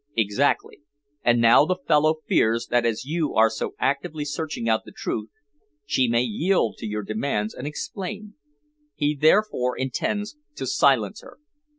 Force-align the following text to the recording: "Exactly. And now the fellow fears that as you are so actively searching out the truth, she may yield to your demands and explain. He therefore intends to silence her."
"Exactly. 0.17 0.81
And 1.23 1.39
now 1.39 1.63
the 1.63 1.75
fellow 1.87 2.15
fears 2.27 2.65
that 2.71 2.87
as 2.87 3.05
you 3.05 3.35
are 3.35 3.51
so 3.51 3.75
actively 3.77 4.25
searching 4.25 4.67
out 4.67 4.83
the 4.83 4.91
truth, 4.91 5.29
she 5.85 6.07
may 6.07 6.23
yield 6.23 6.77
to 6.79 6.87
your 6.87 7.03
demands 7.03 7.53
and 7.53 7.67
explain. 7.67 8.33
He 8.95 9.13
therefore 9.15 9.77
intends 9.77 10.37
to 10.55 10.65
silence 10.65 11.21
her." 11.21 11.37